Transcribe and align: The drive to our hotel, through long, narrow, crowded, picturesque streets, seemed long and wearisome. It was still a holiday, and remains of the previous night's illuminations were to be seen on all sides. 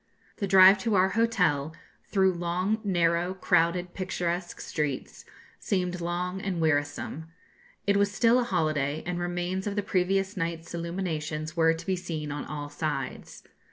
The 0.37 0.47
drive 0.47 0.79
to 0.79 0.95
our 0.95 1.09
hotel, 1.09 1.75
through 2.07 2.33
long, 2.33 2.81
narrow, 2.83 3.35
crowded, 3.35 3.93
picturesque 3.93 4.59
streets, 4.59 5.25
seemed 5.59 6.01
long 6.01 6.41
and 6.41 6.59
wearisome. 6.59 7.27
It 7.85 7.97
was 7.97 8.11
still 8.11 8.39
a 8.39 8.43
holiday, 8.43 9.03
and 9.05 9.19
remains 9.19 9.67
of 9.67 9.75
the 9.75 9.83
previous 9.83 10.35
night's 10.35 10.73
illuminations 10.73 11.55
were 11.55 11.75
to 11.75 11.85
be 11.85 11.95
seen 11.95 12.31
on 12.31 12.45
all 12.45 12.67
sides. 12.69 13.43